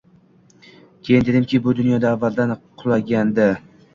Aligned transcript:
Keyin 1.09 1.27
dedimki 1.27 1.59
bu 1.67 1.75
dunyo 1.81 2.01
avvaldan 2.13 2.53
qulagandi. 2.83 3.49